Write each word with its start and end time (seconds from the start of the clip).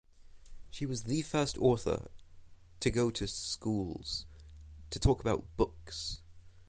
She 0.71 0.87
was 0.87 1.03
the 1.03 1.21
first 1.21 1.59
author 1.59 2.09
to 2.79 2.89
go 2.89 3.11
to 3.11 3.27
schools 3.27 4.25
to 4.89 4.97
talk 4.99 5.19
about 5.19 5.45
books. 5.57 6.21